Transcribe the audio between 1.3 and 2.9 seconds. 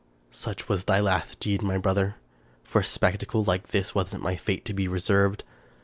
deed, my brother! For a